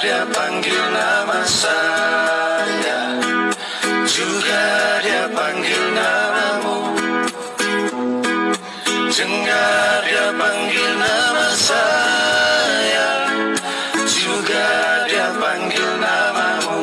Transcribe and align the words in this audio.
dia 0.00 0.24
panggil 0.32 0.80
nama 0.96 1.44
saya. 1.44 3.00
Juga 4.08 4.64
dia 5.04 5.28
panggil 5.28 5.84
namamu. 5.92 6.78
Dengar 9.12 10.00
dia 10.08 10.28
panggil 10.40 10.88
nama 10.96 11.48
saya. 11.52 13.08
Juga 14.08 14.68
dia 15.04 15.28
panggil 15.36 15.88
namamu. 16.00 16.80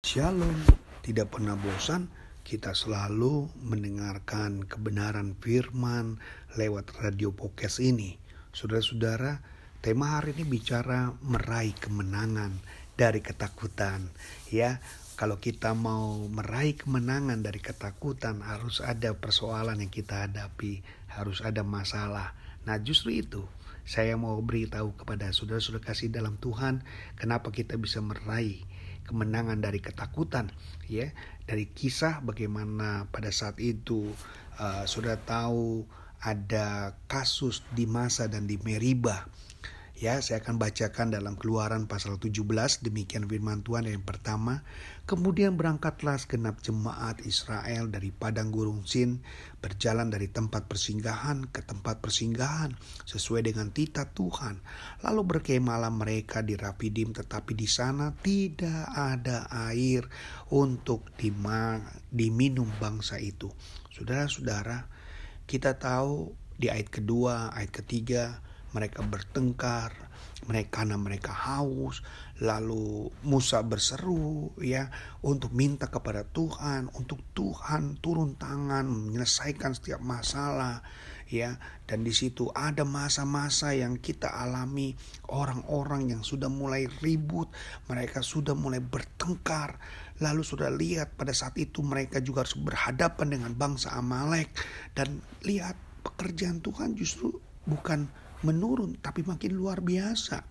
Shalom, 0.00 0.56
tidak 1.04 1.28
pernah 1.28 1.60
bosan 1.60 2.08
kita 2.40 2.72
selalu 2.72 3.52
mendengarkan 3.60 4.64
kebenaran 4.64 5.36
firman 5.44 6.16
lewat 6.56 6.88
radio 7.04 7.36
podcast 7.36 7.84
ini. 7.84 8.16
Saudara-saudara, 8.56 9.59
tema 9.80 10.20
hari 10.20 10.36
ini 10.36 10.44
bicara 10.44 11.16
meraih 11.24 11.72
kemenangan 11.72 12.52
dari 13.00 13.24
ketakutan. 13.24 14.12
Ya, 14.52 14.84
kalau 15.16 15.40
kita 15.40 15.72
mau 15.72 16.20
meraih 16.28 16.76
kemenangan 16.76 17.40
dari 17.40 17.64
ketakutan 17.64 18.44
harus 18.44 18.84
ada 18.84 19.16
persoalan 19.16 19.80
yang 19.80 19.88
kita 19.88 20.28
hadapi, 20.28 20.84
harus 21.08 21.40
ada 21.40 21.64
masalah. 21.64 22.36
Nah, 22.68 22.76
justru 22.84 23.24
itu 23.24 23.48
saya 23.88 24.20
mau 24.20 24.36
beritahu 24.44 24.92
kepada 25.00 25.32
saudara-saudara 25.32 25.80
kasih 25.80 26.12
dalam 26.12 26.36
Tuhan, 26.36 26.84
kenapa 27.16 27.48
kita 27.48 27.80
bisa 27.80 28.04
meraih 28.04 28.60
kemenangan 29.08 29.58
dari 29.64 29.82
ketakutan 29.82 30.54
ya 30.86 31.10
dari 31.42 31.66
kisah 31.66 32.22
bagaimana 32.22 33.10
pada 33.10 33.34
saat 33.34 33.58
itu 33.58 34.14
uh, 34.60 34.86
sudah 34.86 35.18
tahu 35.26 35.82
ada 36.22 36.94
kasus 37.10 37.66
di 37.74 37.90
masa 37.90 38.30
dan 38.30 38.46
di 38.46 38.54
Meriba 38.62 39.26
Ya, 40.00 40.16
saya 40.24 40.40
akan 40.40 40.56
bacakan 40.56 41.12
dalam 41.12 41.36
Keluaran 41.36 41.84
pasal 41.84 42.16
17 42.16 42.40
demikian 42.80 43.28
firman 43.28 43.60
Tuhan 43.60 43.84
yang 43.84 44.00
pertama. 44.00 44.64
Kemudian 45.04 45.60
berangkatlah 45.60 46.16
segenap 46.16 46.64
jemaat 46.64 47.20
Israel 47.28 47.92
dari 47.92 48.08
padang 48.08 48.48
gurun 48.48 48.80
Sin 48.88 49.20
berjalan 49.60 50.08
dari 50.08 50.32
tempat 50.32 50.72
persinggahan 50.72 51.52
ke 51.52 51.60
tempat 51.68 52.00
persinggahan 52.00 52.80
sesuai 53.04 53.52
dengan 53.52 53.76
titah 53.76 54.08
Tuhan. 54.16 54.64
Lalu 55.04 55.36
berkemalah 55.36 55.92
mereka 55.92 56.40
di 56.40 56.56
Rafidim 56.56 57.12
tetapi 57.12 57.52
di 57.52 57.68
sana 57.68 58.16
tidak 58.24 58.88
ada 58.96 59.52
air 59.68 60.08
untuk 60.48 61.12
diminum 62.08 62.72
bangsa 62.80 63.20
itu. 63.20 63.52
Saudara-saudara, 63.92 64.88
kita 65.44 65.76
tahu 65.76 66.32
di 66.56 66.72
ayat 66.72 66.88
kedua, 66.88 67.52
ayat 67.52 67.84
ketiga 67.84 68.48
mereka 68.70 69.02
bertengkar, 69.02 69.90
mereka 70.46 70.82
karena 70.82 70.96
mereka 70.96 71.32
haus, 71.34 72.00
lalu 72.40 73.12
Musa 73.26 73.60
berseru 73.60 74.54
ya 74.62 74.88
untuk 75.20 75.52
minta 75.52 75.92
kepada 75.92 76.24
Tuhan, 76.24 76.88
untuk 76.96 77.20
Tuhan 77.36 78.00
turun 78.00 78.38
tangan 78.40 78.88
menyelesaikan 78.88 79.76
setiap 79.76 80.00
masalah 80.00 80.80
ya. 81.30 81.60
Dan 81.86 82.02
di 82.02 82.14
situ 82.14 82.50
ada 82.54 82.82
masa-masa 82.86 83.74
yang 83.74 83.98
kita 83.98 84.30
alami 84.30 84.94
orang-orang 85.30 86.14
yang 86.16 86.22
sudah 86.22 86.50
mulai 86.50 86.86
ribut 87.02 87.50
mereka 87.86 88.24
sudah 88.24 88.54
mulai 88.56 88.82
bertengkar. 88.82 89.78
Lalu 90.20 90.42
sudah 90.44 90.68
lihat 90.68 91.16
pada 91.16 91.32
saat 91.32 91.56
itu 91.56 91.80
mereka 91.80 92.20
juga 92.20 92.44
harus 92.44 92.58
berhadapan 92.58 93.40
dengan 93.40 93.52
bangsa 93.56 93.94
Amalek. 93.96 94.52
Dan 94.92 95.24
lihat 95.46 95.76
pekerjaan 96.04 96.60
Tuhan 96.60 96.96
justru 96.96 97.40
bukan 97.64 98.08
menurun 98.42 98.96
tapi 99.00 99.24
makin 99.24 99.56
luar 99.56 99.84
biasa. 99.84 100.44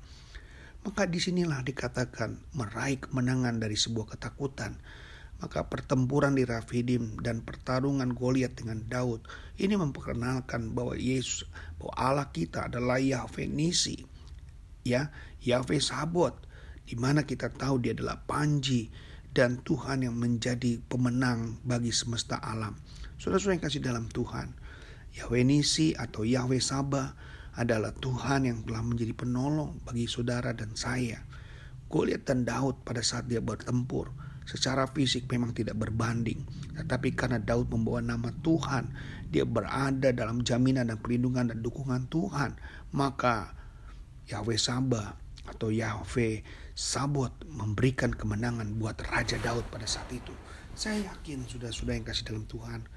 Maka 0.79 1.03
di 1.05 1.19
sinilah 1.19 1.59
dikatakan 1.65 2.39
meraih 2.55 3.03
kemenangan 3.03 3.59
dari 3.59 3.75
sebuah 3.75 4.15
ketakutan. 4.15 4.79
Maka 5.39 5.71
pertempuran 5.71 6.35
di 6.35 6.43
Rafidim 6.43 7.23
dan 7.23 7.39
pertarungan 7.39 8.11
Goliat 8.11 8.59
dengan 8.59 8.83
Daud 8.91 9.23
ini 9.55 9.79
memperkenalkan 9.79 10.75
bahwa 10.75 10.99
Yesus, 10.99 11.47
bahwa 11.79 11.93
Allah 11.95 12.27
kita 12.27 12.67
adalah 12.67 12.99
Yahweh 12.99 13.47
Nisi, 13.47 14.03
ya 14.83 15.07
Yahweh 15.39 15.79
Sabot, 15.79 16.35
di 16.83 16.99
mana 16.99 17.23
kita 17.23 17.47
tahu 17.55 17.79
dia 17.79 17.95
adalah 17.95 18.19
Panji 18.27 18.91
dan 19.31 19.63
Tuhan 19.63 20.03
yang 20.03 20.19
menjadi 20.19 20.83
pemenang 20.91 21.63
bagi 21.63 21.95
semesta 21.95 22.43
alam. 22.43 22.75
Saudara-saudara 23.15 23.55
yang 23.55 23.63
kasih 23.63 23.83
dalam 23.83 24.05
Tuhan, 24.11 24.51
Yahweh 25.15 25.47
Nisi 25.47 25.95
atau 25.95 26.27
Yahweh 26.27 26.59
Sabah 26.59 27.15
adalah 27.57 27.95
Tuhan 27.95 28.45
yang 28.45 28.61
telah 28.67 28.83
menjadi 28.85 29.13
penolong 29.15 29.81
bagi 29.87 30.05
saudara 30.05 30.53
dan 30.53 30.75
saya. 30.77 31.23
Goliat 31.89 32.27
dan 32.27 32.45
Daud 32.45 32.85
pada 32.85 33.01
saat 33.01 33.25
dia 33.25 33.41
bertempur 33.41 34.13
secara 34.49 34.89
fisik 34.89 35.29
memang 35.29 35.53
tidak 35.53 35.77
berbanding, 35.77 36.41
tetapi 36.73 37.13
karena 37.13 37.37
Daud 37.37 37.69
membawa 37.69 38.01
nama 38.01 38.33
Tuhan, 38.41 38.89
dia 39.29 39.45
berada 39.45 40.09
dalam 40.09 40.41
jaminan 40.41 40.89
dan 40.89 40.97
perlindungan 40.97 41.53
dan 41.53 41.61
dukungan 41.61 42.09
Tuhan, 42.09 42.57
maka 42.89 43.53
Yahweh 44.25 44.57
Sabah 44.57 45.13
atau 45.45 45.69
Yahweh 45.69 46.41
Sabot 46.73 47.29
memberikan 47.45 48.09
kemenangan 48.09 48.73
buat 48.81 48.97
Raja 49.05 49.37
Daud 49.37 49.69
pada 49.69 49.85
saat 49.85 50.09
itu. 50.09 50.33
Saya 50.73 51.13
yakin 51.13 51.45
sudah-sudah 51.45 51.93
yang 51.93 52.07
kasih 52.07 52.33
dalam 52.33 52.49
Tuhan, 52.49 52.89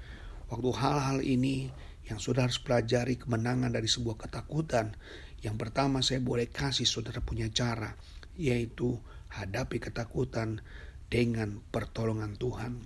waktu 0.49 0.69
hal-hal 0.73 1.19
ini 1.21 1.69
yang 2.07 2.19
saudara 2.19 2.51
harus 2.51 2.59
pelajari 2.59 3.15
kemenangan 3.15 3.71
dari 3.71 3.87
sebuah 3.87 4.19
ketakutan. 4.19 4.95
Yang 5.43 5.55
pertama 5.59 5.99
saya 6.03 6.19
boleh 6.19 6.47
kasih 6.51 6.87
saudara 6.87 7.19
punya 7.23 7.47
cara, 7.51 7.95
yaitu 8.35 8.99
hadapi 9.31 9.79
ketakutan 9.79 10.63
dengan 11.07 11.59
pertolongan 11.71 12.35
Tuhan. 12.39 12.79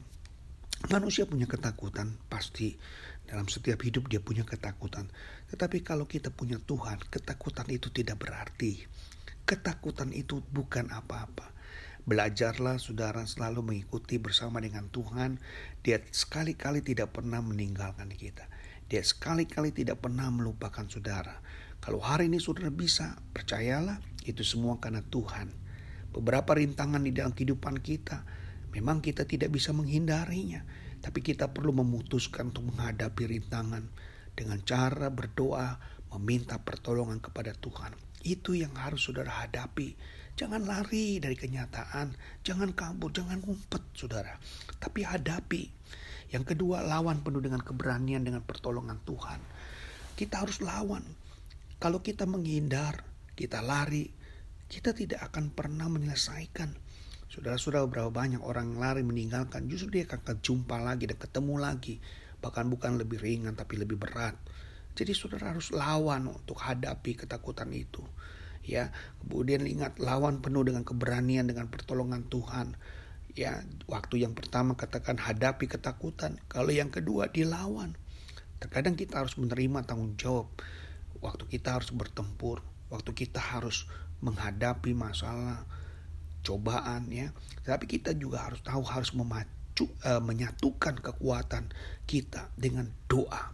Manusia 0.93 1.25
punya 1.25 1.49
ketakutan, 1.49 2.21
pasti 2.29 2.77
dalam 3.25 3.49
setiap 3.49 3.81
hidup 3.81 4.07
dia 4.07 4.21
punya 4.21 4.45
ketakutan. 4.45 5.09
Tetapi 5.49 5.81
kalau 5.81 6.05
kita 6.05 6.29
punya 6.29 6.61
Tuhan, 6.61 7.01
ketakutan 7.09 7.67
itu 7.73 7.89
tidak 7.89 8.21
berarti. 8.21 8.85
Ketakutan 9.43 10.13
itu 10.13 10.39
bukan 10.53 10.93
apa-apa. 10.93 11.55
Belajarlah 12.07 12.79
saudara 12.79 13.27
selalu 13.27 13.67
mengikuti 13.73 14.15
bersama 14.15 14.63
dengan 14.63 14.87
Tuhan. 14.87 15.43
Dia 15.83 15.99
sekali-kali 16.07 16.79
tidak 16.79 17.11
pernah 17.11 17.43
meninggalkan 17.43 18.07
kita. 18.15 18.47
Dia 18.87 19.03
sekali-kali 19.03 19.75
tidak 19.75 19.99
pernah 19.99 20.31
melupakan 20.31 20.87
saudara. 20.87 21.43
Kalau 21.83 21.99
hari 21.99 22.31
ini 22.31 22.39
saudara 22.39 22.71
bisa, 22.71 23.19
percayalah 23.35 23.99
itu 24.23 24.47
semua 24.47 24.79
karena 24.79 25.03
Tuhan. 25.03 25.51
Beberapa 26.15 26.55
rintangan 26.55 27.03
di 27.03 27.11
dalam 27.11 27.35
kehidupan 27.35 27.83
kita, 27.83 28.23
memang 28.71 29.03
kita 29.03 29.27
tidak 29.27 29.51
bisa 29.51 29.75
menghindarinya. 29.75 30.63
Tapi 31.03 31.19
kita 31.19 31.51
perlu 31.51 31.75
memutuskan 31.75 32.55
untuk 32.55 32.71
menghadapi 32.73 33.27
rintangan 33.27 33.91
dengan 34.33 34.63
cara 34.63 35.11
berdoa, 35.11 35.77
meminta 36.15 36.55
pertolongan 36.63 37.19
kepada 37.19 37.51
Tuhan. 37.59 37.91
Itu 38.23 38.55
yang 38.55 38.71
harus 38.79 39.03
saudara 39.03 39.43
hadapi. 39.43 39.99
Jangan 40.39 40.63
lari 40.63 41.19
dari 41.19 41.35
kenyataan, 41.35 42.15
jangan 42.47 42.71
kabur, 42.71 43.11
jangan 43.11 43.43
ngumpet 43.43 43.83
saudara. 43.91 44.39
Tapi 44.79 45.03
hadapi 45.03 45.63
yang 46.27 46.43
kedua, 46.43 46.83
lawan 46.83 47.23
penuh 47.23 47.39
dengan 47.39 47.63
keberanian 47.63 48.19
dengan 48.19 48.43
pertolongan 48.43 48.99
Tuhan. 49.07 49.39
Kita 50.19 50.43
harus 50.43 50.59
lawan. 50.59 51.03
Kalau 51.79 52.03
kita 52.03 52.27
menghindar, 52.27 53.07
kita 53.37 53.63
lari, 53.63 54.11
kita 54.67 54.91
tidak 54.91 55.31
akan 55.31 55.55
pernah 55.55 55.87
menyelesaikan. 55.87 56.75
Saudara-saudara 57.31 57.87
berapa 57.87 58.11
banyak 58.11 58.43
orang 58.43 58.75
lari 58.75 59.07
meninggalkan, 59.07 59.71
justru 59.71 59.99
dia 59.99 60.09
akan 60.09 60.43
jumpa 60.43 60.75
lagi 60.83 61.07
dan 61.07 61.15
ketemu 61.15 61.55
lagi. 61.63 61.95
Bahkan 62.43 62.65
bukan 62.67 62.99
lebih 62.99 63.23
ringan 63.23 63.55
tapi 63.55 63.79
lebih 63.79 63.95
berat. 63.95 64.35
Jadi 64.97 65.13
saudara 65.15 65.55
harus 65.55 65.71
lawan 65.71 66.27
untuk 66.27 66.59
hadapi 66.59 67.23
ketakutan 67.23 67.71
itu. 67.71 68.03
Ya, 68.67 68.91
kemudian 69.23 69.63
ingat 69.63 69.95
lawan 69.95 70.43
penuh 70.43 70.67
dengan 70.67 70.83
keberanian 70.83 71.47
dengan 71.47 71.71
pertolongan 71.71 72.27
Tuhan 72.27 72.75
ya 73.37 73.61
waktu 73.85 74.25
yang 74.25 74.33
pertama 74.33 74.73
katakan 74.73 75.21
hadapi 75.21 75.69
ketakutan. 75.69 76.41
Kalau 76.49 76.73
yang 76.73 76.89
kedua 76.89 77.29
dilawan. 77.29 77.93
Terkadang 78.57 78.97
kita 78.97 79.21
harus 79.21 79.37
menerima 79.37 79.85
tanggung 79.85 80.17
jawab. 80.17 80.49
Waktu 81.21 81.45
kita 81.45 81.77
harus 81.77 81.93
bertempur 81.93 82.65
waktu 82.87 83.11
kita 83.11 83.39
harus 83.39 83.85
menghadapi 84.23 84.97
masalah 84.97 85.63
cobaan 86.41 87.11
ya. 87.13 87.29
Tapi 87.61 87.85
kita 87.85 88.15
juga 88.17 88.49
harus 88.49 88.63
tahu 88.65 88.81
harus 88.81 89.13
memacu 89.13 89.85
uh, 90.07 90.23
menyatukan 90.23 90.97
kekuatan 90.97 91.69
kita 92.09 92.49
dengan 92.57 92.89
doa. 93.05 93.53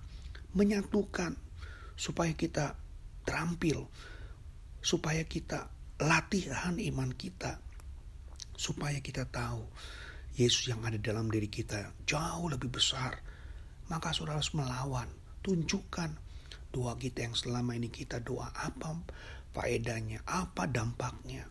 Menyatukan 0.54 1.36
supaya 2.00 2.32
kita 2.34 2.78
terampil 3.24 3.88
supaya 4.84 5.24
kita 5.24 5.72
latihan 6.04 6.76
iman 6.76 7.16
kita 7.16 7.64
supaya 8.56 8.98
kita 9.02 9.28
tahu 9.30 9.66
Yesus 10.34 10.70
yang 10.70 10.82
ada 10.82 10.98
dalam 10.98 11.30
diri 11.30 11.50
kita 11.50 11.94
jauh 12.10 12.50
lebih 12.50 12.74
besar. 12.74 13.22
Maka 13.92 14.16
saudara 14.16 14.42
harus 14.42 14.56
melawan, 14.56 15.06
tunjukkan 15.46 16.10
doa 16.74 16.98
kita 16.98 17.30
yang 17.30 17.36
selama 17.38 17.78
ini 17.78 17.94
kita 17.94 18.18
doa 18.24 18.50
apa 18.50 18.98
faedahnya, 19.54 20.26
apa 20.26 20.66
dampaknya. 20.66 21.46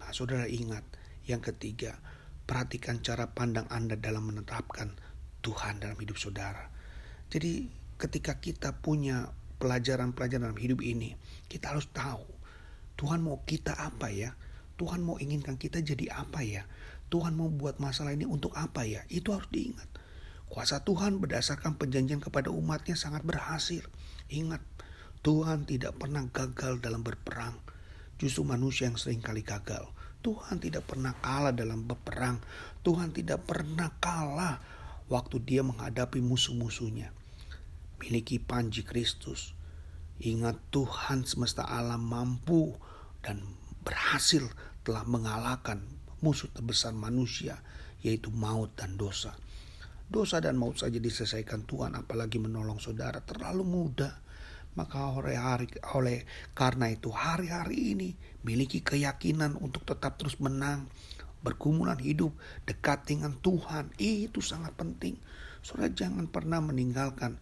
Nah, 0.00 0.10
saudara 0.16 0.48
ingat, 0.48 0.82
yang 1.28 1.44
ketiga, 1.44 2.00
perhatikan 2.48 3.04
cara 3.04 3.28
pandang 3.28 3.68
Anda 3.68 4.00
dalam 4.00 4.32
menetapkan 4.32 4.96
Tuhan 5.44 5.84
dalam 5.84 6.00
hidup 6.00 6.16
saudara. 6.16 6.72
Jadi, 7.28 7.68
ketika 8.00 8.40
kita 8.40 8.72
punya 8.80 9.28
pelajaran-pelajaran 9.60 10.48
dalam 10.48 10.60
hidup 10.60 10.80
ini, 10.80 11.12
kita 11.52 11.76
harus 11.76 11.84
tahu 11.92 12.24
Tuhan 12.96 13.24
mau 13.24 13.40
kita 13.44 13.76
apa 13.76 14.08
ya? 14.12 14.32
Tuhan 14.80 15.04
mau 15.04 15.20
inginkan 15.20 15.60
kita 15.60 15.84
jadi 15.84 16.08
apa 16.08 16.40
ya? 16.40 16.64
Tuhan 17.12 17.36
mau 17.36 17.52
buat 17.52 17.76
masalah 17.76 18.16
ini 18.16 18.24
untuk 18.24 18.56
apa 18.56 18.88
ya? 18.88 19.04
Itu 19.12 19.36
harus 19.36 19.52
diingat. 19.52 19.84
Kuasa 20.48 20.80
Tuhan 20.88 21.20
berdasarkan 21.20 21.76
perjanjian 21.76 22.24
kepada 22.24 22.48
umatnya 22.48 22.96
sangat 22.96 23.20
berhasil. 23.20 23.84
Ingat, 24.32 24.64
Tuhan 25.20 25.68
tidak 25.68 26.00
pernah 26.00 26.24
gagal 26.32 26.80
dalam 26.80 27.04
berperang. 27.04 27.60
Justru 28.16 28.48
manusia 28.48 28.88
yang 28.88 28.96
sering 28.96 29.20
kali 29.20 29.44
gagal. 29.44 29.84
Tuhan 30.24 30.64
tidak 30.64 30.88
pernah 30.88 31.12
kalah 31.20 31.52
dalam 31.52 31.84
berperang. 31.84 32.40
Tuhan 32.80 33.12
tidak 33.12 33.44
pernah 33.44 33.92
kalah 34.00 34.64
waktu 35.12 35.44
dia 35.44 35.60
menghadapi 35.60 36.24
musuh-musuhnya. 36.24 37.12
Miliki 38.00 38.40
panji 38.40 38.80
Kristus. 38.80 39.52
Ingat 40.24 40.56
Tuhan 40.72 41.28
semesta 41.28 41.68
alam 41.68 42.00
mampu 42.00 42.72
dan 43.20 43.44
berhasil 43.84 44.44
telah 44.90 45.06
mengalahkan 45.06 45.78
musuh 46.18 46.50
terbesar 46.50 46.90
manusia 46.90 47.62
yaitu 48.02 48.34
maut 48.34 48.74
dan 48.74 48.98
dosa. 48.98 49.38
Dosa 50.10 50.42
dan 50.42 50.58
maut 50.58 50.82
saja 50.82 50.98
diselesaikan 50.98 51.62
Tuhan 51.62 51.94
apalagi 51.94 52.42
menolong 52.42 52.82
saudara 52.82 53.22
terlalu 53.22 53.62
mudah 53.62 54.10
maka 54.74 55.14
oleh 55.14 55.38
hari 55.38 55.70
oleh 55.94 56.26
karena 56.58 56.90
itu 56.90 57.14
hari-hari 57.14 57.94
ini 57.94 58.18
miliki 58.42 58.82
keyakinan 58.82 59.54
untuk 59.62 59.86
tetap 59.86 60.18
terus 60.18 60.42
menang, 60.42 60.90
bergumulan 61.46 61.98
hidup 62.02 62.34
dekat 62.66 63.06
dengan 63.06 63.38
Tuhan. 63.38 63.94
Itu 63.94 64.42
sangat 64.42 64.74
penting. 64.74 65.22
Saudara 65.62 65.94
jangan 65.94 66.26
pernah 66.26 66.58
meninggalkan 66.58 67.38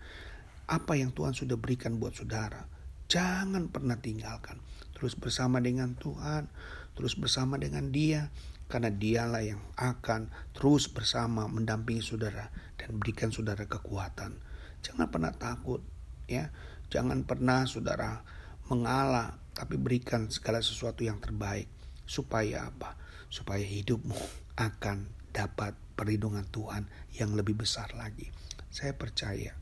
apa 0.69 1.01
yang 1.01 1.17
Tuhan 1.17 1.33
sudah 1.33 1.57
berikan 1.57 1.97
buat 1.97 2.13
saudara. 2.13 2.69
Jangan 3.09 3.73
pernah 3.73 3.97
tinggalkan. 3.97 4.61
Terus 4.93 5.15
bersama 5.15 5.63
dengan 5.63 5.95
Tuhan, 5.95 6.51
terus 6.99 7.15
bersama 7.15 7.55
dengan 7.63 7.95
Dia, 7.95 8.35
karena 8.67 8.91
dialah 8.91 9.47
yang 9.47 9.63
akan 9.79 10.35
terus 10.51 10.91
bersama 10.91 11.47
mendampingi 11.47 12.03
saudara 12.03 12.51
dan 12.75 12.99
berikan 12.99 13.31
saudara 13.31 13.65
kekuatan. 13.71 14.35
Jangan 14.83 15.07
pernah 15.09 15.31
takut 15.31 15.81
ya 16.29 16.51
Jangan 16.89 17.29
pernah 17.29 17.69
saudara 17.69 18.25
mengalah, 18.73 19.37
tapi 19.53 19.77
berikan 19.77 20.33
segala 20.33 20.65
sesuatu 20.65 21.05
yang 21.05 21.21
terbaik. 21.21 21.69
Supaya 22.09 22.73
apa? 22.73 22.97
Supaya 23.29 23.61
hidupmu 23.61 24.17
akan 24.69 25.13
dapat 25.37 25.77
perlindungan 25.93 26.49
Tuhan 26.49 26.89
yang 27.13 27.37
lebih 27.37 27.61
besar 27.61 27.93
lagi. 27.93 28.33
Saya 28.73 28.97
percaya 28.97 29.53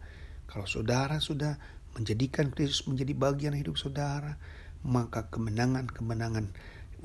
kalau 0.46 0.70
saudara 0.70 1.18
sudah 1.18 1.58
menjadikan 1.98 2.54
Kristus 2.54 2.86
menjadi 2.86 3.10
bagian 3.18 3.58
hidup 3.58 3.74
saudara, 3.74 4.38
maka 4.86 5.26
kemenangan-kemenangan 5.26 6.54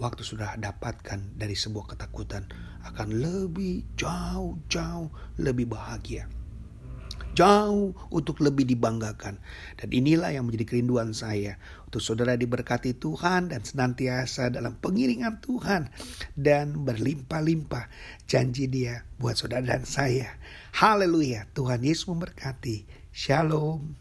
waktu 0.02 0.26
sudah 0.26 0.58
dapatkan 0.58 1.38
dari 1.38 1.54
sebuah 1.54 1.94
ketakutan 1.94 2.50
akan 2.90 3.22
lebih 3.22 3.86
jauh-jauh 3.94 5.14
lebih 5.38 5.70
bahagia 5.70 6.26
jauh 7.32 7.96
untuk 8.12 8.44
lebih 8.44 8.68
dibanggakan. 8.68 9.40
Dan 9.80 9.90
inilah 9.92 10.36
yang 10.36 10.48
menjadi 10.48 10.76
kerinduan 10.76 11.16
saya 11.16 11.58
untuk 11.88 12.04
saudara 12.04 12.36
diberkati 12.36 12.96
Tuhan 13.00 13.52
dan 13.52 13.64
senantiasa 13.64 14.52
dalam 14.52 14.78
pengiringan 14.80 15.40
Tuhan 15.44 15.92
dan 16.36 16.84
berlimpah-limpah 16.84 17.88
janji 18.28 18.68
dia 18.68 19.08
buat 19.20 19.40
saudara 19.40 19.64
dan 19.64 19.88
saya. 19.88 20.36
Haleluya, 20.76 21.48
Tuhan 21.56 21.84
Yesus 21.84 22.12
memberkati. 22.12 22.88
Shalom. 23.12 24.01